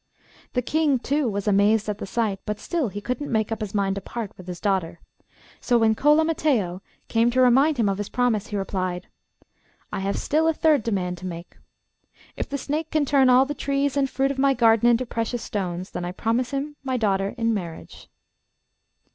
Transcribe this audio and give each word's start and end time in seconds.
The 0.53 0.63
King, 0.63 0.97
too, 0.97 1.29
was 1.29 1.47
amazed 1.47 1.87
at 1.87 1.99
the 1.99 2.07
sight, 2.07 2.39
but 2.43 2.59
still 2.59 2.87
he 2.87 3.01
couldn't 3.01 3.31
make 3.31 3.51
up 3.51 3.61
his 3.61 3.75
mind 3.75 3.93
to 3.97 4.01
part 4.01 4.35
with 4.35 4.47
his 4.47 4.59
daughter, 4.59 4.99
so 5.59 5.77
when 5.77 5.93
Cola 5.93 6.25
Mattheo 6.25 6.81
came 7.07 7.29
to 7.29 7.39
remind 7.39 7.77
him 7.77 7.87
of 7.87 7.99
his 7.99 8.09
promise 8.09 8.47
he 8.47 8.57
replied, 8.57 9.05
'I 9.93 9.99
have 9.99 10.17
still 10.17 10.47
a 10.47 10.55
third 10.55 10.81
demand 10.81 11.19
to 11.19 11.27
make. 11.27 11.55
If 12.35 12.49
the 12.49 12.57
snake 12.57 12.89
can 12.89 13.05
turn 13.05 13.29
all 13.29 13.45
the 13.45 13.53
trees 13.53 13.95
and 13.95 14.09
fruit 14.09 14.31
of 14.31 14.39
my 14.39 14.55
garden 14.55 14.89
into 14.89 15.05
precious 15.05 15.43
stones, 15.43 15.91
then 15.91 16.03
I 16.03 16.13
promise 16.13 16.49
him 16.49 16.77
my 16.83 16.97
daughter 16.97 17.35
in 17.37 17.53
marriage. 17.53 18.09